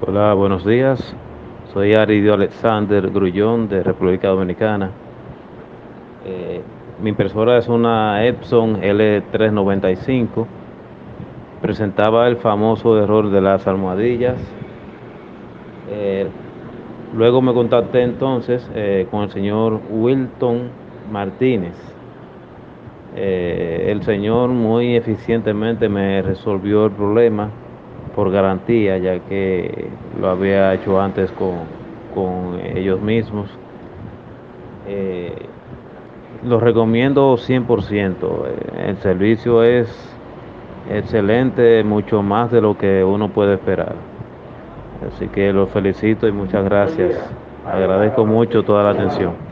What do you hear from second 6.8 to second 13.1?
mi impresora es una Epson L395. Presentaba el famoso